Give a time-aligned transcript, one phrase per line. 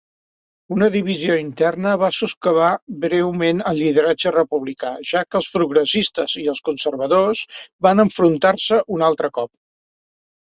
[0.75, 2.69] Una divisió interna va soscavar
[3.03, 7.43] breument el lideratge republicà, ja que els progressistes i els conservadors
[7.89, 9.53] van enfrontar-se un altre cop.